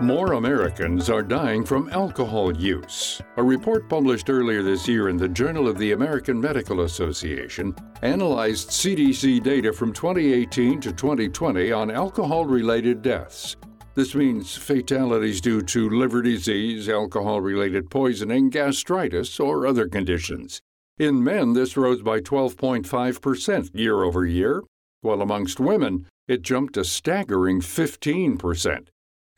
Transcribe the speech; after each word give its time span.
More 0.00 0.34
Americans 0.34 1.10
are 1.10 1.24
dying 1.24 1.64
from 1.64 1.90
alcohol 1.90 2.56
use. 2.56 3.20
A 3.36 3.42
report 3.42 3.88
published 3.88 4.30
earlier 4.30 4.62
this 4.62 4.86
year 4.86 5.08
in 5.08 5.16
the 5.16 5.28
Journal 5.28 5.66
of 5.66 5.76
the 5.76 5.90
American 5.90 6.40
Medical 6.40 6.82
Association 6.82 7.74
analyzed 8.02 8.68
CDC 8.68 9.42
data 9.42 9.72
from 9.72 9.92
2018 9.92 10.80
to 10.82 10.92
2020 10.92 11.72
on 11.72 11.90
alcohol 11.90 12.44
related 12.44 13.02
deaths. 13.02 13.56
This 13.96 14.14
means 14.14 14.56
fatalities 14.56 15.40
due 15.40 15.62
to 15.62 15.90
liver 15.90 16.22
disease, 16.22 16.88
alcohol 16.88 17.40
related 17.40 17.90
poisoning, 17.90 18.50
gastritis, 18.50 19.40
or 19.40 19.66
other 19.66 19.88
conditions. 19.88 20.60
In 21.00 21.24
men, 21.24 21.54
this 21.54 21.76
rose 21.76 22.02
by 22.02 22.20
12.5% 22.20 23.70
year 23.74 24.04
over 24.04 24.24
year, 24.24 24.62
while 25.00 25.22
amongst 25.22 25.58
women, 25.58 26.06
it 26.28 26.42
jumped 26.42 26.76
a 26.76 26.84
staggering 26.84 27.60
15%. 27.60 28.86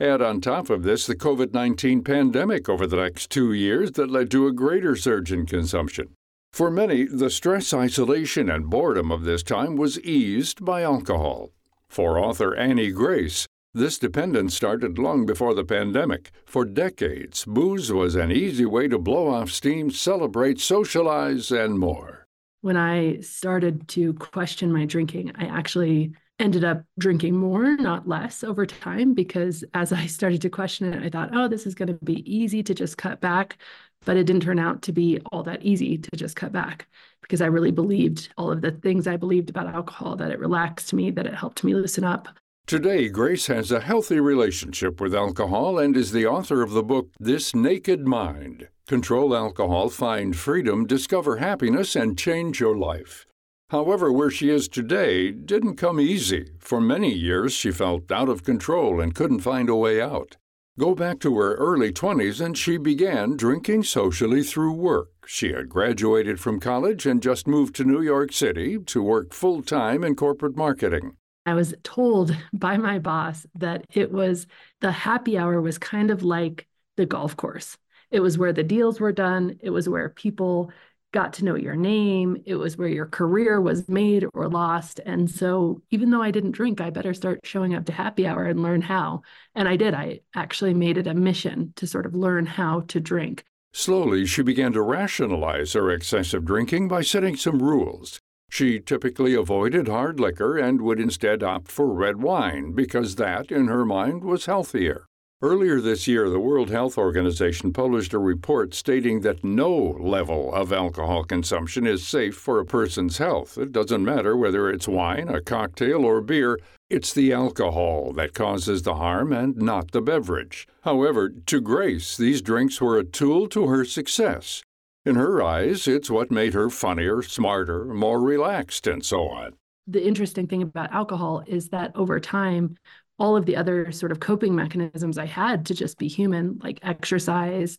Add 0.01 0.23
on 0.23 0.41
top 0.41 0.71
of 0.71 0.83
this 0.83 1.07
the 1.07 1.15
COVID 1.15 1.53
19 1.53 2.03
pandemic 2.03 2.71
over 2.71 2.87
the 2.87 2.97
next 2.97 3.31
two 3.31 3.53
years 3.53 3.93
that 3.93 4.11
led 4.11 4.31
to 4.31 4.47
a 4.47 4.53
greater 4.53 4.97
surge 4.97 5.31
in 5.31 5.45
consumption. 5.45 6.15
For 6.55 6.71
many, 6.71 7.05
the 7.05 7.29
stress, 7.29 7.75
isolation, 7.75 8.49
and 8.49 8.71
boredom 8.71 9.13
of 9.13 9.25
this 9.25 9.43
time 9.43 9.77
was 9.77 10.01
eased 10.01 10.65
by 10.65 10.81
alcohol. 10.83 11.51
For 11.91 12.19
author 12.19 12.57
Annie 12.57 12.93
Grace, 12.93 13.47
this 13.75 13.99
dependence 13.99 14.55
started 14.55 14.99
long 14.99 15.27
before 15.27 15.53
the 15.53 15.65
pandemic. 15.65 16.31
For 16.47 16.65
decades, 16.65 17.45
booze 17.45 17.93
was 17.93 18.15
an 18.15 18.33
easy 18.33 18.65
way 18.65 18.89
to 18.89 18.99
blow 18.99 19.29
off 19.29 19.51
steam, 19.51 19.91
celebrate, 19.91 20.61
socialize, 20.61 21.51
and 21.51 21.79
more. 21.79 22.27
When 22.63 22.79
I 22.79 23.21
started 23.21 23.87
to 23.89 24.15
question 24.15 24.73
my 24.73 24.87
drinking, 24.87 25.33
I 25.35 25.45
actually 25.45 26.13
ended 26.41 26.65
up 26.65 26.83
drinking 26.99 27.37
more, 27.37 27.77
not 27.77 28.09
less 28.09 28.43
over 28.43 28.67
time, 28.67 29.15
because 29.15 29.63
as 29.75 29.93
I 29.93 30.07
started 30.17 30.43
to 30.43 30.51
question 30.51 30.93
it, 30.93 31.05
I 31.05 31.09
thought, 31.09 31.31
oh, 31.33 31.47
this 31.47 31.67
is 31.67 31.75
going 31.75 31.89
to 31.89 32.05
be 32.05 32.25
easy 32.33 32.63
to 32.63 32.75
just 32.75 32.99
cut 32.99 33.21
back. 33.21 33.59
But 34.07 34.17
it 34.17 34.25
didn't 34.25 34.43
turn 34.43 34.59
out 34.59 34.81
to 34.83 34.93
be 34.93 35.21
all 35.31 35.43
that 35.43 35.63
easy 35.63 35.99
to 35.99 36.11
just 36.17 36.35
cut 36.35 36.53
back 36.53 36.89
because 37.21 37.43
I 37.43 37.47
really 37.47 37.71
believed 37.71 38.33
all 38.39 38.51
of 38.51 38.63
the 38.63 38.71
things 38.71 39.07
I 39.07 39.19
believed 39.19 39.51
about 39.51 39.67
alcohol 39.67 40.17
that 40.17 40.31
it 40.31 40.39
relaxed 40.39 40.95
me, 40.95 41.11
that 41.11 41.27
it 41.27 41.35
helped 41.35 41.63
me 41.63 41.75
loosen 41.75 42.03
up. 42.03 42.29
Today, 42.67 43.09
Grace 43.09 43.47
has 43.49 43.71
a 43.71 43.81
healthy 43.81 44.21
relationship 44.21 45.01
with 45.01 45.15
alcohol 45.15 45.79
and 45.79 45.97
is 45.97 46.13
the 46.13 46.27
author 46.27 46.63
of 46.63 46.71
the 46.71 46.83
book 46.83 47.11
This 47.19 47.55
Naked 47.55 48.07
Mind 48.07 48.69
Control 48.87 49.37
Alcohol, 49.37 49.91
Find 49.91 50.35
Freedom, 50.35 50.87
Discover 50.87 51.37
Happiness, 51.37 51.95
and 51.95 52.17
Change 52.17 52.59
Your 52.59 52.77
Life. 52.77 53.27
However, 53.71 54.13
where 54.13 54.31
she 54.31 54.51
is 54.51 54.67
today 54.67 55.31
didn't 55.31 55.77
come 55.77 56.01
easy. 56.01 56.51
For 56.59 56.81
many 56.81 57.13
years, 57.13 57.53
she 57.53 57.71
felt 57.71 58.11
out 58.11 58.29
of 58.29 58.43
control 58.43 59.01
and 59.01 59.15
couldn't 59.15 59.41
find 59.41 59.69
a 59.69 59.77
way 59.77 60.01
out. 60.01 60.37
Go 60.77 60.97
back 60.97 61.21
to 61.21 61.37
her 61.39 61.55
early 61.55 61.93
20s, 61.93 62.45
and 62.45 62.59
she 62.59 62.79
began 62.79 63.37
drinking 63.37 63.85
socially 63.85 64.43
through 64.43 64.73
work. 64.73 65.11
She 65.25 65.53
had 65.53 65.69
graduated 65.69 66.41
from 66.41 66.59
college 66.59 67.07
and 67.07 67.23
just 67.23 67.47
moved 67.47 67.77
to 67.77 67.85
New 67.85 68.03
York 68.03 68.33
City 68.33 68.77
to 68.87 69.03
work 69.05 69.33
full 69.33 69.63
time 69.63 70.03
in 70.03 70.17
corporate 70.17 70.57
marketing. 70.57 71.13
I 71.47 71.55
was 71.55 71.73
told 71.85 72.37
by 72.53 72.77
my 72.77 72.99
boss 72.99 73.47
that 73.55 73.85
it 73.95 74.11
was 74.11 74.49
the 74.81 74.91
happy 74.91 75.39
hour 75.39 75.61
was 75.61 75.79
kind 75.79 76.11
of 76.11 76.25
like 76.25 76.67
the 76.97 77.07
golf 77.07 77.37
course. 77.37 77.79
It 78.11 78.19
was 78.19 78.37
where 78.37 78.53
the 78.53 78.65
deals 78.65 78.99
were 78.99 79.13
done, 79.13 79.59
it 79.61 79.71
was 79.71 79.89
where 79.89 80.09
people 80.09 80.73
got 81.13 81.33
to 81.35 81.45
know 81.45 81.57
your 81.57 81.77
name. 81.77 82.43
It 82.47 82.55
was 82.55 82.77
where 82.77 82.89
your 82.89 83.07
career 83.07 83.61
was 83.61 83.89
made 83.89 84.27
or 84.33 84.49
lost. 84.49 85.01
And 85.05 85.31
so, 85.31 85.83
even 85.91 86.11
though 86.11 86.23
I 86.23 86.31
didn't 86.31 86.53
drink, 86.53 86.81
I 86.81 86.91
better 86.91 87.15
start 87.15 87.41
showing 87.45 87.75
up 87.75 87.87
to 87.87 87.93
happy 87.93 88.27
hour 88.27 88.45
and 88.45 88.63
learn 88.63 88.83
how. 88.83 89.23
And 89.55 89.69
I 89.69 89.77
did. 89.77 89.95
I 89.95 90.21
actually 90.35 90.75
made 90.75 90.97
it 90.97 91.07
a 91.07 91.15
mission 91.15 91.73
to 91.77 91.87
sort 91.87 92.07
of 92.07 92.15
learn 92.15 92.47
how 92.47 92.81
to 92.89 93.01
drink. 93.01 93.45
Slowly, 93.73 94.27
she 94.27 94.43
began 94.43 94.73
to 94.73 94.83
rationalize 94.83 95.75
her 95.75 95.91
excessive 95.91 96.45
drinking 96.45 96.89
by 96.89 97.03
setting 97.03 97.37
some 97.37 97.63
rules. 97.63 98.21
She 98.51 98.81
typically 98.81 99.35
avoided 99.35 99.87
hard 99.87 100.19
liquor 100.19 100.59
and 100.59 100.83
would 100.83 100.99
instead 100.99 101.43
opt 101.45 101.71
for 101.71 101.87
red 101.93 102.21
wine 102.21 102.73
because 102.73 103.15
that, 103.15 103.53
in 103.53 103.69
her 103.69 103.85
mind, 103.85 104.25
was 104.25 104.47
healthier. 104.47 105.07
Earlier 105.43 105.81
this 105.81 106.07
year, 106.07 106.29
the 106.29 106.39
World 106.39 106.69
Health 106.69 106.99
Organization 106.99 107.73
published 107.73 108.13
a 108.13 108.19
report 108.19 108.75
stating 108.75 109.23
that 109.23 109.43
no 109.43 109.97
level 109.99 110.53
of 110.53 110.71
alcohol 110.71 111.25
consumption 111.25 111.87
is 111.87 112.07
safe 112.07 112.35
for 112.35 112.61
a 112.61 112.67
person's 112.67 113.17
health. 113.17 113.57
It 113.57 113.73
doesn't 113.73 114.05
matter 114.05 114.37
whether 114.37 114.69
it's 114.69 114.87
wine, 114.87 115.31
a 115.31 115.41
cocktail, 115.41 116.05
or 116.05 116.21
beer, 116.21 116.59
it's 116.91 117.15
the 117.15 117.33
alcohol 117.33 118.13
that 118.17 118.35
causes 118.35 118.83
the 118.83 118.97
harm 118.97 119.33
and 119.33 119.57
not 119.57 119.93
the 119.93 120.03
beverage. 120.03 120.69
However, 120.83 121.31
to 121.31 121.61
Grace, 121.63 122.19
these 122.19 122.43
drinks 122.43 122.79
were 122.79 122.99
a 122.99 123.05
tool 123.05 123.49
to 123.49 123.67
her 123.67 123.87
success. 123.87 124.63
In 125.07 125.15
her 125.15 125.43
eyes, 125.43 125.89
it's 125.89 126.11
what 126.11 126.31
made 126.31 126.53
her 126.53 126.69
funnier, 126.69 127.23
smarter, 127.23 127.87
more 127.87 128.21
relaxed, 128.21 128.87
and 128.87 129.03
so 129.03 129.29
on. 129.29 129.55
The 129.87 130.07
interesting 130.07 130.47
thing 130.47 130.61
about 130.61 130.93
alcohol 130.93 131.43
is 131.47 131.71
that 131.71 131.97
over 131.97 132.21
time, 132.21 132.77
all 133.21 133.37
of 133.37 133.47
the 133.47 133.57
other 133.57 133.93
sort 133.93 134.11
of 134.11 134.19
coping 134.19 134.57
mechanisms 134.57 135.19
I 135.19 135.27
had 135.27 135.67
to 135.67 135.75
just 135.75 135.99
be 135.99 136.09
human, 136.09 136.59
like 136.63 136.81
exercise 136.83 137.79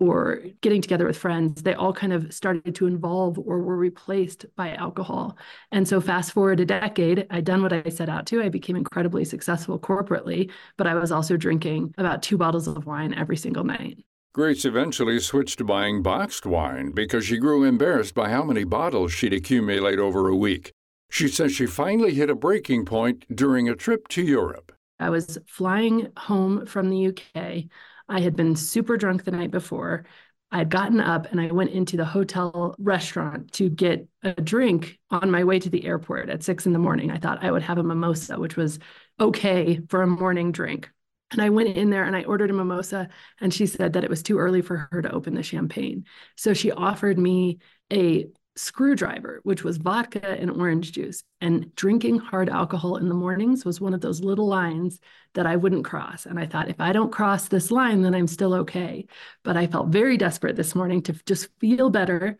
or 0.00 0.40
getting 0.60 0.80
together 0.80 1.06
with 1.06 1.18
friends, 1.18 1.62
they 1.62 1.74
all 1.74 1.92
kind 1.92 2.12
of 2.12 2.32
started 2.32 2.74
to 2.74 2.86
involve 2.86 3.38
or 3.38 3.60
were 3.60 3.76
replaced 3.76 4.46
by 4.56 4.74
alcohol. 4.74 5.36
And 5.72 5.88
so, 5.88 6.00
fast 6.00 6.32
forward 6.32 6.60
a 6.60 6.64
decade, 6.64 7.26
I'd 7.30 7.44
done 7.44 7.62
what 7.62 7.72
I 7.72 7.88
set 7.88 8.08
out 8.08 8.26
to. 8.26 8.42
I 8.42 8.48
became 8.48 8.76
incredibly 8.76 9.24
successful 9.24 9.78
corporately, 9.78 10.50
but 10.76 10.86
I 10.86 10.94
was 10.94 11.10
also 11.10 11.36
drinking 11.36 11.94
about 11.98 12.22
two 12.22 12.38
bottles 12.38 12.68
of 12.68 12.86
wine 12.86 13.12
every 13.14 13.36
single 13.36 13.64
night. 13.64 13.98
Grace 14.32 14.64
eventually 14.64 15.18
switched 15.18 15.58
to 15.58 15.64
buying 15.64 16.00
boxed 16.02 16.46
wine 16.46 16.92
because 16.92 17.24
she 17.24 17.38
grew 17.38 17.64
embarrassed 17.64 18.14
by 18.14 18.28
how 18.28 18.44
many 18.44 18.62
bottles 18.62 19.12
she'd 19.12 19.32
accumulate 19.32 19.98
over 19.98 20.28
a 20.28 20.36
week. 20.36 20.70
She 21.10 21.26
says 21.26 21.52
she 21.52 21.66
finally 21.66 22.14
hit 22.14 22.30
a 22.30 22.36
breaking 22.36 22.84
point 22.84 23.24
during 23.34 23.68
a 23.68 23.74
trip 23.74 24.06
to 24.08 24.22
Europe. 24.22 24.72
I 24.98 25.10
was 25.10 25.38
flying 25.46 26.08
home 26.16 26.66
from 26.66 26.90
the 26.90 27.08
UK. 27.08 27.68
I 28.08 28.20
had 28.20 28.36
been 28.36 28.56
super 28.56 28.96
drunk 28.96 29.24
the 29.24 29.30
night 29.30 29.50
before. 29.50 30.06
I 30.50 30.58
had 30.58 30.70
gotten 30.70 31.00
up 31.00 31.30
and 31.30 31.40
I 31.40 31.52
went 31.52 31.70
into 31.70 31.96
the 31.96 32.06
hotel 32.06 32.74
restaurant 32.78 33.52
to 33.54 33.68
get 33.68 34.08
a 34.22 34.32
drink 34.32 34.98
on 35.10 35.30
my 35.30 35.44
way 35.44 35.58
to 35.58 35.68
the 35.68 35.84
airport 35.84 36.30
at 36.30 36.42
six 36.42 36.64
in 36.64 36.72
the 36.72 36.78
morning. 36.78 37.10
I 37.10 37.18
thought 37.18 37.44
I 37.44 37.50
would 37.50 37.62
have 37.62 37.78
a 37.78 37.82
mimosa, 37.82 38.38
which 38.38 38.56
was 38.56 38.78
okay 39.20 39.80
for 39.88 40.02
a 40.02 40.06
morning 40.06 40.52
drink. 40.52 40.90
And 41.30 41.42
I 41.42 41.50
went 41.50 41.76
in 41.76 41.90
there 41.90 42.04
and 42.04 42.16
I 42.16 42.24
ordered 42.24 42.50
a 42.50 42.54
mimosa, 42.54 43.08
and 43.38 43.52
she 43.52 43.66
said 43.66 43.92
that 43.92 44.04
it 44.04 44.08
was 44.08 44.22
too 44.22 44.38
early 44.38 44.62
for 44.62 44.88
her 44.90 45.02
to 45.02 45.12
open 45.12 45.34
the 45.34 45.42
champagne. 45.42 46.06
So 46.36 46.54
she 46.54 46.72
offered 46.72 47.18
me 47.18 47.58
a 47.92 48.28
screwdriver, 48.58 49.40
which 49.44 49.64
was 49.64 49.76
vodka 49.76 50.28
and 50.28 50.50
orange 50.50 50.92
juice. 50.92 51.22
And 51.40 51.74
drinking 51.74 52.18
hard 52.18 52.48
alcohol 52.48 52.96
in 52.96 53.08
the 53.08 53.14
mornings 53.14 53.64
was 53.64 53.80
one 53.80 53.94
of 53.94 54.00
those 54.00 54.20
little 54.20 54.46
lines 54.46 55.00
that 55.34 55.46
I 55.46 55.56
wouldn't 55.56 55.84
cross. 55.84 56.26
And 56.26 56.38
I 56.38 56.46
thought, 56.46 56.68
if 56.68 56.80
I 56.80 56.92
don't 56.92 57.12
cross 57.12 57.48
this 57.48 57.70
line, 57.70 58.02
then 58.02 58.14
I'm 58.14 58.26
still 58.26 58.54
okay. 58.54 59.06
But 59.44 59.56
I 59.56 59.66
felt 59.66 59.88
very 59.88 60.16
desperate 60.16 60.56
this 60.56 60.74
morning 60.74 61.02
to 61.02 61.12
just 61.24 61.48
feel 61.60 61.90
better. 61.90 62.36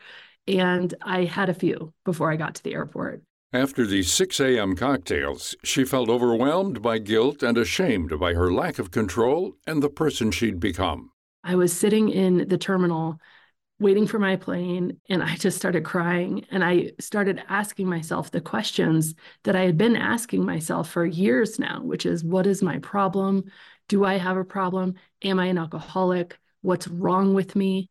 And 0.47 0.93
I 1.03 1.25
had 1.25 1.49
a 1.49 1.55
few 1.55 1.93
before 2.05 2.33
I 2.33 2.37
got 2.37 2.55
to 2.57 2.63
the 2.63 2.75
airport. 2.75 3.23
After 3.53 3.87
the 3.87 4.03
6 4.03 4.41
a.m. 4.41 4.77
cocktails, 4.77 5.57
she 5.65 5.85
felt 5.85 6.11
overwhelmed 6.11 6.83
by 6.83 6.99
guilt 6.99 7.43
and 7.43 7.57
ashamed 7.57 8.19
by 8.21 8.35
her 8.35 8.53
lack 8.53 8.79
of 8.79 8.91
control 8.91 9.55
and 9.67 9.83
the 9.83 9.89
person 9.89 10.31
she'd 10.31 10.61
become. 10.61 11.13
I 11.45 11.55
was 11.55 11.73
sitting 11.73 12.11
in 12.11 12.49
the 12.49 12.59
terminal 12.59 13.19
waiting 13.81 14.07
for 14.07 14.19
my 14.19 14.37
plane 14.37 15.01
and 15.09 15.23
I 15.23 15.37
just 15.37 15.57
started 15.57 15.85
crying 15.85 16.45
and 16.51 16.65
I 16.65 16.93
started 16.99 17.43
asking 17.49 17.89
myself 17.89 18.31
the 18.31 18.41
questions 18.41 19.15
that 19.45 19.55
I 19.55 19.63
had 19.63 19.79
been 19.79 19.97
asking 19.97 20.45
myself 20.45 20.91
for 20.91 21.07
years 21.07 21.59
now, 21.59 21.83
which 21.83 22.05
is 22.05 22.25
what 22.25 22.47
is 22.47 22.63
my 22.63 22.79
problem? 22.81 23.45
Do 23.89 24.05
I 24.05 24.19
have 24.19 24.37
a 24.37 24.45
problem? 24.45 24.95
Am 25.23 25.39
I 25.39 25.47
an 25.47 25.59
alcoholic? 25.59 26.39
What's 26.63 26.89
wrong 26.89 27.35
with 27.35 27.55
me? 27.55 27.91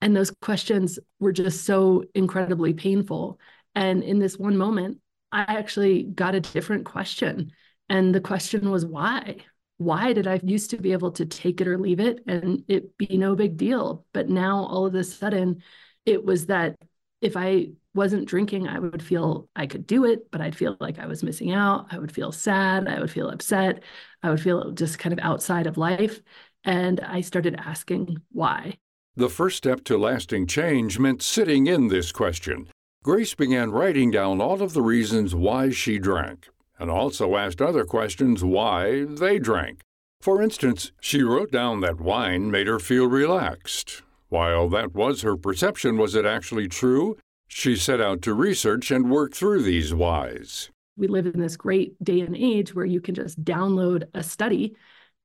And 0.00 0.14
those 0.14 0.30
questions 0.30 0.98
were 1.18 1.32
just 1.32 1.64
so 1.64 2.04
incredibly 2.14 2.74
painful. 2.74 3.40
And 3.74 4.02
in 4.02 4.20
this 4.20 4.38
one 4.38 4.56
moment, 4.56 5.00
I 5.32 5.42
actually 5.42 6.04
got 6.04 6.36
a 6.36 6.40
different 6.40 6.84
question. 6.84 7.52
And 7.88 8.14
the 8.14 8.20
question 8.20 8.70
was 8.70 8.86
why? 8.86 9.38
Why 9.84 10.12
did 10.12 10.26
I 10.26 10.40
used 10.42 10.70
to 10.70 10.78
be 10.78 10.92
able 10.92 11.12
to 11.12 11.26
take 11.26 11.60
it 11.60 11.68
or 11.68 11.78
leave 11.78 12.00
it 12.00 12.20
and 12.26 12.64
it 12.68 12.96
be 12.96 13.16
no 13.16 13.34
big 13.34 13.56
deal? 13.56 14.06
But 14.12 14.28
now 14.28 14.64
all 14.64 14.86
of 14.86 14.94
a 14.94 15.04
sudden, 15.04 15.62
it 16.06 16.24
was 16.24 16.46
that 16.46 16.76
if 17.20 17.36
I 17.36 17.68
wasn't 17.94 18.26
drinking, 18.26 18.66
I 18.68 18.78
would 18.78 19.02
feel 19.02 19.48
I 19.54 19.66
could 19.66 19.86
do 19.86 20.04
it, 20.04 20.30
but 20.30 20.40
I'd 20.40 20.56
feel 20.56 20.76
like 20.80 20.98
I 20.98 21.06
was 21.06 21.22
missing 21.22 21.52
out. 21.52 21.86
I 21.90 21.98
would 21.98 22.12
feel 22.12 22.32
sad. 22.32 22.88
I 22.88 22.98
would 23.00 23.10
feel 23.10 23.28
upset. 23.28 23.82
I 24.22 24.30
would 24.30 24.40
feel 24.40 24.72
just 24.72 24.98
kind 24.98 25.12
of 25.12 25.18
outside 25.20 25.66
of 25.66 25.76
life. 25.76 26.20
And 26.64 27.00
I 27.00 27.20
started 27.20 27.54
asking 27.58 28.18
why. 28.32 28.78
The 29.16 29.28
first 29.28 29.56
step 29.56 29.84
to 29.84 29.96
lasting 29.96 30.46
change 30.46 30.98
meant 30.98 31.22
sitting 31.22 31.66
in 31.66 31.88
this 31.88 32.10
question. 32.10 32.68
Grace 33.02 33.34
began 33.34 33.70
writing 33.70 34.10
down 34.10 34.40
all 34.40 34.60
of 34.60 34.72
the 34.72 34.82
reasons 34.82 35.34
why 35.34 35.70
she 35.70 35.98
drank 35.98 36.48
and 36.78 36.90
also 36.90 37.36
asked 37.36 37.62
other 37.62 37.84
questions 37.84 38.42
why 38.42 39.04
they 39.04 39.38
drank. 39.38 39.80
For 40.20 40.42
instance, 40.42 40.92
she 41.00 41.22
wrote 41.22 41.50
down 41.50 41.80
that 41.80 42.00
wine 42.00 42.50
made 42.50 42.66
her 42.66 42.78
feel 42.78 43.06
relaxed. 43.06 44.02
While 44.28 44.68
that 44.70 44.94
was 44.94 45.22
her 45.22 45.36
perception, 45.36 45.98
was 45.98 46.14
it 46.14 46.24
actually 46.24 46.66
true? 46.66 47.16
She 47.46 47.76
set 47.76 48.00
out 48.00 48.22
to 48.22 48.34
research 48.34 48.90
and 48.90 49.10
work 49.10 49.34
through 49.34 49.62
these 49.62 49.94
whys. 49.94 50.70
We 50.96 51.08
live 51.08 51.26
in 51.26 51.40
this 51.40 51.56
great 51.56 52.02
day 52.02 52.20
and 52.20 52.36
age 52.36 52.74
where 52.74 52.86
you 52.86 53.00
can 53.00 53.14
just 53.14 53.42
download 53.44 54.04
a 54.14 54.22
study 54.22 54.76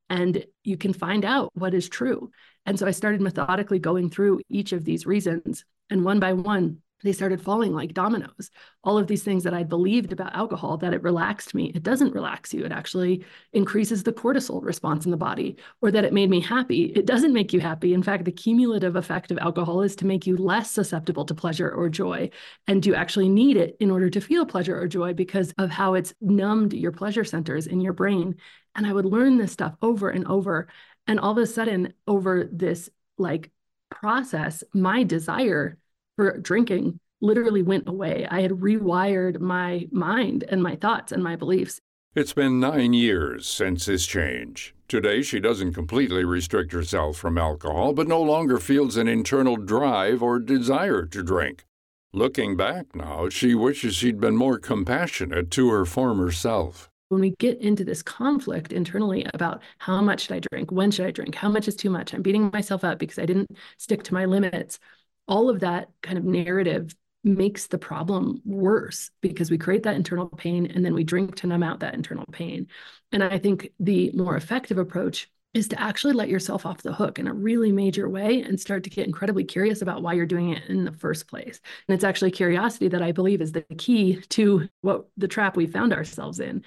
and 0.09 0.45
you 0.63 0.77
can 0.77 0.93
find 0.93 1.23
out 1.23 1.49
what 1.53 1.73
is 1.73 1.87
true. 1.87 2.31
And 2.65 2.77
so 2.77 2.87
I 2.87 2.91
started 2.91 3.21
methodically 3.21 3.79
going 3.79 4.09
through 4.09 4.41
each 4.49 4.73
of 4.73 4.83
these 4.83 5.05
reasons. 5.05 5.63
And 5.89 6.03
one 6.03 6.19
by 6.19 6.33
one, 6.33 6.81
they 7.03 7.11
started 7.13 7.41
falling 7.41 7.73
like 7.73 7.93
dominoes. 7.93 8.51
All 8.83 8.97
of 8.97 9.07
these 9.07 9.23
things 9.23 9.43
that 9.43 9.53
I 9.53 9.63
believed 9.63 10.11
about 10.11 10.35
alcohol, 10.35 10.77
that 10.77 10.93
it 10.93 11.03
relaxed 11.03 11.53
me, 11.53 11.71
it 11.75 11.83
doesn't 11.83 12.13
relax 12.13 12.53
you. 12.53 12.65
It 12.65 12.71
actually 12.71 13.25
increases 13.53 14.03
the 14.03 14.13
cortisol 14.13 14.63
response 14.63 15.05
in 15.05 15.11
the 15.11 15.17
body, 15.17 15.57
or 15.81 15.91
that 15.91 16.05
it 16.05 16.13
made 16.13 16.29
me 16.29 16.41
happy. 16.41 16.85
It 16.95 17.05
doesn't 17.05 17.33
make 17.33 17.53
you 17.53 17.59
happy. 17.59 17.93
In 17.93 18.03
fact, 18.03 18.25
the 18.25 18.31
cumulative 18.31 18.95
effect 18.95 19.31
of 19.31 19.37
alcohol 19.37 19.81
is 19.81 19.95
to 19.97 20.05
make 20.05 20.27
you 20.27 20.37
less 20.37 20.71
susceptible 20.71 21.25
to 21.25 21.35
pleasure 21.35 21.69
or 21.69 21.89
joy. 21.89 22.29
And 22.67 22.85
you 22.85 22.95
actually 22.95 23.29
need 23.29 23.57
it 23.57 23.77
in 23.79 23.91
order 23.91 24.09
to 24.09 24.21
feel 24.21 24.45
pleasure 24.45 24.79
or 24.79 24.87
joy 24.87 25.13
because 25.13 25.53
of 25.57 25.69
how 25.69 25.93
it's 25.93 26.13
numbed 26.21 26.73
your 26.73 26.91
pleasure 26.91 27.23
centers 27.23 27.67
in 27.67 27.81
your 27.81 27.93
brain. 27.93 28.35
And 28.75 28.85
I 28.85 28.93
would 28.93 29.05
learn 29.05 29.37
this 29.37 29.51
stuff 29.51 29.75
over 29.81 30.09
and 30.09 30.27
over. 30.27 30.67
And 31.07 31.19
all 31.19 31.31
of 31.31 31.37
a 31.37 31.47
sudden, 31.47 31.93
over 32.07 32.47
this 32.51 32.89
like 33.17 33.51
process, 33.89 34.63
my 34.73 35.03
desire 35.03 35.77
for 36.19 36.37
drinking 36.37 36.99
literally 37.21 37.61
went 37.61 37.87
away. 37.87 38.27
I 38.29 38.41
had 38.41 38.51
rewired 38.51 39.39
my 39.39 39.87
mind 39.89 40.43
and 40.49 40.61
my 40.61 40.75
thoughts 40.75 41.13
and 41.13 41.23
my 41.23 41.37
beliefs. 41.37 41.79
It's 42.13 42.33
been 42.33 42.59
nine 42.59 42.91
years 42.91 43.47
since 43.47 43.85
this 43.85 44.05
change. 44.05 44.75
Today, 44.89 45.21
she 45.21 45.39
doesn't 45.39 45.75
completely 45.75 46.25
restrict 46.25 46.73
herself 46.73 47.15
from 47.15 47.37
alcohol, 47.37 47.93
but 47.93 48.09
no 48.09 48.21
longer 48.21 48.57
feels 48.57 48.97
an 48.97 49.07
internal 49.07 49.55
drive 49.55 50.21
or 50.21 50.39
desire 50.39 51.05
to 51.05 51.23
drink. 51.23 51.63
Looking 52.11 52.57
back 52.57 52.93
now, 52.93 53.29
she 53.29 53.55
wishes 53.55 53.95
she'd 53.95 54.19
been 54.19 54.35
more 54.35 54.59
compassionate 54.59 55.51
to 55.51 55.69
her 55.69 55.85
former 55.85 56.33
self. 56.33 56.89
When 57.07 57.21
we 57.21 57.33
get 57.39 57.61
into 57.61 57.85
this 57.85 58.03
conflict 58.03 58.73
internally 58.73 59.25
about 59.33 59.61
how 59.77 60.01
much 60.01 60.23
should 60.23 60.35
I 60.35 60.41
drink, 60.51 60.69
when 60.69 60.91
should 60.91 61.05
I 61.05 61.11
drink, 61.11 61.35
how 61.35 61.49
much 61.49 61.69
is 61.69 61.77
too 61.77 61.89
much, 61.89 62.13
I'm 62.13 62.21
beating 62.21 62.49
myself 62.51 62.83
up 62.83 62.99
because 62.99 63.19
I 63.19 63.25
didn't 63.25 63.51
stick 63.77 64.03
to 64.03 64.13
my 64.13 64.25
limits 64.25 64.79
all 65.29 65.49
of 65.49 65.61
that 65.61 65.89
kind 66.01 66.17
of 66.17 66.25
narrative 66.25 66.93
makes 67.23 67.67
the 67.67 67.77
problem 67.77 68.41
worse 68.43 69.11
because 69.21 69.51
we 69.51 69.57
create 69.57 69.83
that 69.83 69.95
internal 69.95 70.27
pain 70.27 70.65
and 70.65 70.83
then 70.83 70.93
we 70.93 71.03
drink 71.03 71.35
to 71.35 71.47
numb 71.47 71.63
out 71.63 71.81
that 71.81 71.93
internal 71.93 72.25
pain. 72.31 72.67
And 73.11 73.23
I 73.23 73.37
think 73.37 73.69
the 73.79 74.11
more 74.13 74.35
effective 74.35 74.77
approach 74.77 75.29
is 75.53 75.67
to 75.67 75.79
actually 75.79 76.13
let 76.13 76.29
yourself 76.29 76.65
off 76.65 76.83
the 76.83 76.93
hook 76.93 77.19
in 77.19 77.27
a 77.27 77.33
really 77.33 77.71
major 77.71 78.07
way 78.07 78.41
and 78.41 78.59
start 78.59 78.83
to 78.83 78.89
get 78.89 79.07
incredibly 79.07 79.43
curious 79.43 79.81
about 79.81 80.01
why 80.01 80.13
you're 80.13 80.25
doing 80.25 80.51
it 80.51 80.63
in 80.67 80.85
the 80.85 80.91
first 80.91 81.27
place. 81.27 81.59
And 81.87 81.95
it's 81.95 82.03
actually 82.03 82.31
curiosity 82.31 82.87
that 82.89 83.01
I 83.01 83.11
believe 83.11 83.41
is 83.41 83.51
the 83.51 83.61
key 83.77 84.21
to 84.29 84.67
what 84.81 85.07
the 85.17 85.27
trap 85.27 85.57
we 85.57 85.67
found 85.67 85.93
ourselves 85.93 86.39
in 86.39 86.63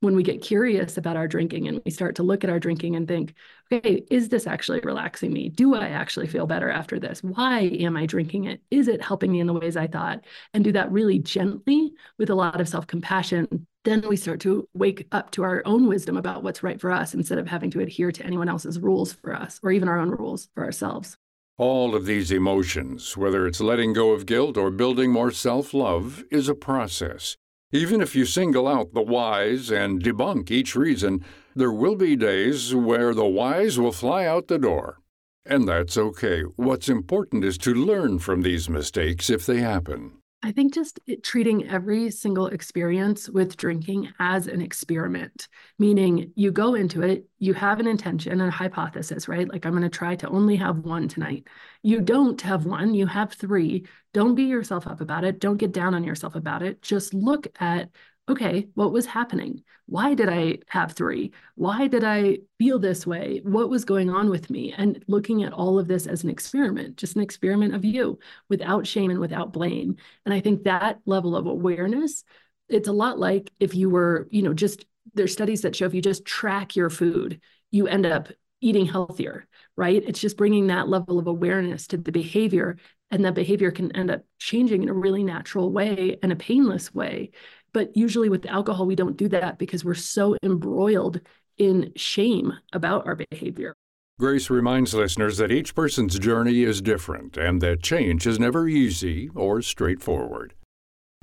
when 0.00 0.16
we 0.16 0.22
get 0.22 0.42
curious 0.42 0.96
about 0.96 1.16
our 1.16 1.28
drinking 1.28 1.68
and 1.68 1.80
we 1.84 1.90
start 1.90 2.16
to 2.16 2.22
look 2.22 2.42
at 2.42 2.50
our 2.50 2.58
drinking 2.58 2.96
and 2.96 3.06
think, 3.06 3.34
okay, 3.70 4.02
is 4.10 4.30
this 4.30 4.46
actually 4.46 4.80
relaxing 4.80 5.32
me? 5.32 5.50
Do 5.50 5.74
I 5.74 5.88
actually 5.88 6.26
feel 6.26 6.46
better 6.46 6.70
after 6.70 6.98
this? 6.98 7.22
Why 7.22 7.60
am 7.60 7.96
I 7.96 8.06
drinking 8.06 8.44
it? 8.44 8.62
Is 8.70 8.88
it 8.88 9.02
helping 9.02 9.30
me 9.30 9.40
in 9.40 9.46
the 9.46 9.52
ways 9.52 9.76
I 9.76 9.86
thought? 9.86 10.24
And 10.54 10.64
do 10.64 10.72
that 10.72 10.90
really 10.90 11.18
gently 11.18 11.92
with 12.18 12.30
a 12.30 12.34
lot 12.34 12.60
of 12.60 12.68
self 12.68 12.86
compassion. 12.86 13.66
Then 13.84 14.06
we 14.08 14.16
start 14.16 14.40
to 14.40 14.68
wake 14.74 15.06
up 15.12 15.30
to 15.32 15.42
our 15.42 15.62
own 15.64 15.86
wisdom 15.86 16.16
about 16.16 16.42
what's 16.42 16.62
right 16.62 16.80
for 16.80 16.90
us 16.90 17.14
instead 17.14 17.38
of 17.38 17.46
having 17.46 17.70
to 17.72 17.80
adhere 17.80 18.12
to 18.12 18.24
anyone 18.24 18.48
else's 18.48 18.78
rules 18.78 19.12
for 19.12 19.34
us 19.34 19.60
or 19.62 19.70
even 19.70 19.88
our 19.88 19.98
own 19.98 20.10
rules 20.10 20.48
for 20.54 20.64
ourselves. 20.64 21.16
All 21.58 21.94
of 21.94 22.06
these 22.06 22.32
emotions, 22.32 23.18
whether 23.18 23.46
it's 23.46 23.60
letting 23.60 23.92
go 23.92 24.12
of 24.12 24.24
guilt 24.24 24.56
or 24.56 24.70
building 24.70 25.12
more 25.12 25.30
self 25.30 25.74
love, 25.74 26.24
is 26.30 26.48
a 26.48 26.54
process. 26.54 27.36
Even 27.72 28.00
if 28.00 28.16
you 28.16 28.24
single 28.24 28.66
out 28.66 28.94
the 28.94 29.02
whys 29.02 29.70
and 29.70 30.02
debunk 30.02 30.50
each 30.50 30.74
reason, 30.74 31.24
there 31.54 31.70
will 31.70 31.94
be 31.94 32.16
days 32.16 32.74
where 32.74 33.14
the 33.14 33.26
whys 33.26 33.78
will 33.78 33.92
fly 33.92 34.26
out 34.26 34.48
the 34.48 34.58
door. 34.58 34.98
And 35.46 35.68
that's 35.68 35.96
okay. 35.96 36.42
What's 36.56 36.88
important 36.88 37.44
is 37.44 37.56
to 37.58 37.72
learn 37.72 38.18
from 38.18 38.42
these 38.42 38.68
mistakes 38.68 39.30
if 39.30 39.46
they 39.46 39.60
happen. 39.60 40.19
I 40.42 40.52
think 40.52 40.72
just 40.72 40.98
treating 41.22 41.68
every 41.68 42.10
single 42.10 42.46
experience 42.46 43.28
with 43.28 43.58
drinking 43.58 44.10
as 44.18 44.46
an 44.46 44.62
experiment, 44.62 45.48
meaning 45.78 46.32
you 46.34 46.50
go 46.50 46.74
into 46.74 47.02
it, 47.02 47.26
you 47.38 47.52
have 47.52 47.78
an 47.78 47.86
intention, 47.86 48.40
a 48.40 48.50
hypothesis, 48.50 49.28
right? 49.28 49.46
Like, 49.46 49.66
I'm 49.66 49.72
going 49.72 49.82
to 49.82 49.90
try 49.90 50.16
to 50.16 50.28
only 50.30 50.56
have 50.56 50.78
one 50.78 51.08
tonight. 51.08 51.46
You 51.82 52.00
don't 52.00 52.40
have 52.40 52.64
one, 52.64 52.94
you 52.94 53.06
have 53.06 53.34
three. 53.34 53.86
Don't 54.14 54.34
beat 54.34 54.48
yourself 54.48 54.86
up 54.86 55.02
about 55.02 55.24
it. 55.24 55.40
Don't 55.40 55.58
get 55.58 55.72
down 55.72 55.94
on 55.94 56.04
yourself 56.04 56.34
about 56.34 56.62
it. 56.62 56.80
Just 56.80 57.12
look 57.12 57.46
at 57.60 57.90
okay, 58.30 58.68
what 58.74 58.92
was 58.92 59.06
happening? 59.06 59.62
Why 59.86 60.14
did 60.14 60.28
I 60.28 60.58
have 60.68 60.92
three? 60.92 61.32
Why 61.56 61.88
did 61.88 62.04
I 62.04 62.38
feel 62.58 62.78
this 62.78 63.06
way? 63.06 63.40
What 63.42 63.68
was 63.68 63.84
going 63.84 64.08
on 64.08 64.30
with 64.30 64.50
me? 64.50 64.72
And 64.76 65.02
looking 65.08 65.42
at 65.42 65.52
all 65.52 65.78
of 65.78 65.88
this 65.88 66.06
as 66.06 66.22
an 66.22 66.30
experiment, 66.30 66.96
just 66.96 67.16
an 67.16 67.22
experiment 67.22 67.74
of 67.74 67.84
you 67.84 68.18
without 68.48 68.86
shame 68.86 69.10
and 69.10 69.18
without 69.18 69.52
blame. 69.52 69.96
And 70.24 70.32
I 70.32 70.40
think 70.40 70.62
that 70.62 71.00
level 71.06 71.34
of 71.34 71.46
awareness, 71.46 72.24
it's 72.68 72.88
a 72.88 72.92
lot 72.92 73.18
like 73.18 73.50
if 73.58 73.74
you 73.74 73.90
were, 73.90 74.28
you 74.30 74.42
know, 74.42 74.54
just 74.54 74.84
there's 75.14 75.32
studies 75.32 75.62
that 75.62 75.74
show 75.74 75.86
if 75.86 75.94
you 75.94 76.02
just 76.02 76.24
track 76.24 76.76
your 76.76 76.90
food, 76.90 77.40
you 77.72 77.88
end 77.88 78.06
up 78.06 78.28
eating 78.60 78.86
healthier, 78.86 79.46
right? 79.76 80.02
It's 80.06 80.20
just 80.20 80.36
bringing 80.36 80.68
that 80.68 80.88
level 80.88 81.18
of 81.18 81.26
awareness 81.26 81.88
to 81.88 81.96
the 81.96 82.12
behavior 82.12 82.76
and 83.10 83.24
that 83.24 83.34
behavior 83.34 83.70
can 83.70 83.94
end 83.96 84.10
up 84.10 84.22
changing 84.38 84.82
in 84.84 84.88
a 84.88 84.94
really 84.94 85.24
natural 85.24 85.72
way 85.72 86.18
and 86.22 86.30
a 86.30 86.36
painless 86.36 86.94
way 86.94 87.32
but 87.72 87.96
usually 87.96 88.28
with 88.28 88.46
alcohol, 88.46 88.86
we 88.86 88.96
don't 88.96 89.16
do 89.16 89.28
that 89.28 89.58
because 89.58 89.84
we're 89.84 89.94
so 89.94 90.36
embroiled 90.42 91.20
in 91.58 91.92
shame 91.96 92.52
about 92.72 93.06
our 93.06 93.16
behavior. 93.16 93.74
Grace 94.18 94.50
reminds 94.50 94.92
listeners 94.92 95.38
that 95.38 95.50
each 95.50 95.74
person's 95.74 96.18
journey 96.18 96.62
is 96.62 96.82
different 96.82 97.36
and 97.36 97.60
that 97.62 97.82
change 97.82 98.26
is 98.26 98.38
never 98.38 98.68
easy 98.68 99.30
or 99.34 99.62
straightforward. 99.62 100.54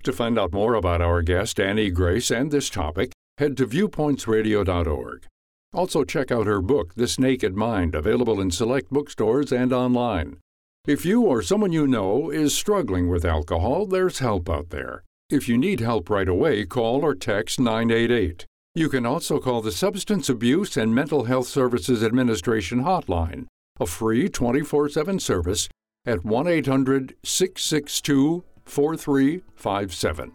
To 0.04 0.14
find 0.14 0.40
out 0.40 0.52
more 0.52 0.74
about 0.74 1.02
our 1.02 1.22
guest, 1.22 1.60
Annie 1.60 1.92
Grace, 1.92 2.32
and 2.32 2.50
this 2.50 2.70
topic, 2.70 3.12
head 3.38 3.56
to 3.58 3.68
viewpointsradio.org. 3.68 5.26
Also, 5.74 6.04
check 6.04 6.32
out 6.32 6.48
her 6.48 6.62
book, 6.62 6.96
This 6.96 7.20
Naked 7.20 7.56
Mind, 7.56 7.94
available 7.94 8.40
in 8.42 8.50
select 8.50 8.90
bookstores 8.90 9.52
and 9.52 9.74
online. 9.74 10.38
If 10.88 11.06
you 11.06 11.22
or 11.24 11.42
someone 11.42 11.74
you 11.74 11.86
know 11.86 12.32
is 12.32 12.56
struggling 12.56 13.10
with 13.10 13.26
alcohol, 13.26 13.86
there's 13.86 14.20
help 14.20 14.50
out 14.50 14.70
there. 14.70 15.04
If 15.30 15.50
you 15.50 15.58
need 15.58 15.82
help 15.82 16.10
right 16.10 16.28
away, 16.30 16.64
call 16.66 17.04
or 17.04 17.14
text 17.14 17.60
988. 17.60 18.46
You 18.76 18.88
can 18.88 19.06
also 19.06 19.40
call 19.40 19.62
the 19.62 19.74
Substance 19.74 20.30
Abuse 20.30 20.78
and 20.78 20.96
Mental 20.96 21.26
Health 21.26 21.48
Services 21.48 22.02
Administration 22.02 22.86
hotline, 22.86 23.48
a 23.78 23.86
free 23.86 24.30
24 24.30 24.88
7 24.88 25.20
service 25.20 25.68
at 26.06 26.24
1 26.24 26.48
800 26.48 27.16
662 27.26 28.46
4357. 28.64 30.32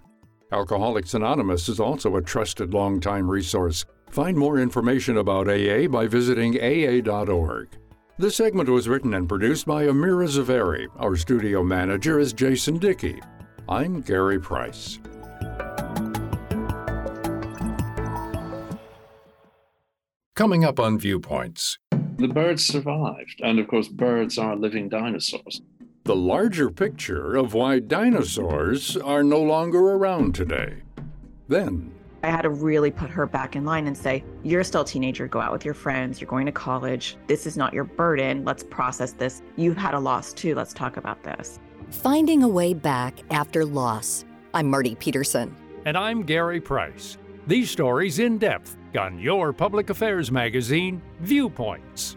Alcoholics 0.53 1.15
Anonymous 1.15 1.71
is 1.71 1.81
also 1.81 2.17
a 2.17 2.23
trusted 2.23 2.75
longtime 2.75 3.31
resource. 3.31 3.87
Find 4.11 4.37
more 4.37 4.59
information 4.59 5.17
about 5.17 5.49
AA 5.49 5.89
by 5.89 6.07
visiting 6.07 6.59
aa.org. 6.61 7.69
This 8.19 8.37
segment 8.37 8.69
was 8.69 8.91
written 8.91 9.15
and 9.15 9.27
produced 9.27 9.65
by 9.65 9.85
Amira 9.85 10.29
Zaveri. 10.29 10.87
Our 10.99 11.17
studio 11.17 11.63
manager 11.63 12.21
is 12.21 12.35
Jason 12.35 12.77
Dickey. 12.77 13.23
I'm 13.73 14.03
Gary 14.03 14.39
Price. 14.39 14.99
Coming 20.35 20.63
up 20.63 20.79
on 20.79 20.99
Viewpoints. 20.99 21.79
The 22.19 22.29
birds 22.29 22.67
survived, 22.67 23.41
and 23.43 23.59
of 23.59 23.69
course, 23.69 23.89
birds 23.89 24.37
are 24.37 24.57
living 24.57 24.91
dinosaurs. 24.91 25.63
The 26.05 26.15
larger 26.15 26.69
picture 26.69 27.35
of 27.35 27.55
why 27.55 27.79
dinosaurs 27.79 28.99
are 28.99 29.23
no 29.23 29.41
longer 29.41 29.79
around 29.79 30.35
today. 30.35 30.83
Then, 31.49 31.95
I 32.23 32.29
had 32.29 32.43
to 32.43 32.51
really 32.51 32.91
put 32.91 33.09
her 33.09 33.25
back 33.25 33.57
in 33.57 33.65
line 33.65 33.87
and 33.87 33.97
say, 33.97 34.23
You're 34.43 34.65
still 34.65 34.83
a 34.83 34.87
teenager, 34.87 35.27
go 35.27 35.41
out 35.41 35.51
with 35.51 35.65
your 35.65 35.73
friends, 35.73 36.21
you're 36.21 36.29
going 36.29 36.45
to 36.45 36.53
college. 36.53 37.17
This 37.27 37.47
is 37.47 37.57
not 37.57 37.73
your 37.73 37.85
burden. 37.85 38.45
Let's 38.45 38.65
process 38.65 39.13
this. 39.13 39.41
You've 39.57 39.79
had 39.79 39.95
a 39.95 39.99
loss 39.99 40.35
too. 40.35 40.55
Let's 40.55 40.75
talk 40.75 40.99
about 40.99 41.25
this. 41.25 41.59
Finding 41.93 42.43
a 42.43 42.49
Way 42.49 42.73
Back 42.73 43.21
After 43.31 43.67
Loss. 43.67 44.25
I'm 44.55 44.69
Marty 44.69 44.95
Peterson. 44.95 45.55
And 45.85 45.97
I'm 45.97 46.23
Gary 46.23 46.61
Price. 46.61 47.19
These 47.47 47.71
stories 47.71 48.19
in 48.19 48.39
depth 48.39 48.77
on 48.99 49.19
your 49.19 49.53
public 49.53 49.91
affairs 49.91 50.31
magazine, 50.31 51.03
Viewpoints. 51.21 52.17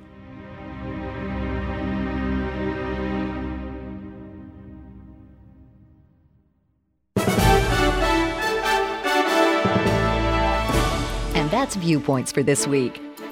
And 11.36 11.52
that's 11.52 11.76
Viewpoints 11.76 12.32
for 12.32 12.44
this 12.44 12.66
week. 12.66 13.02